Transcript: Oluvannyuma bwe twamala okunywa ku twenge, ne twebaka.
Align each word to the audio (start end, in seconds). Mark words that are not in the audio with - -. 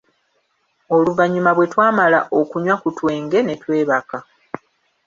Oluvannyuma 0.95 1.51
bwe 1.53 1.67
twamala 1.73 2.19
okunywa 2.39 2.75
ku 2.81 2.89
twenge, 2.97 3.39
ne 3.43 3.55
twebaka. 3.61 4.17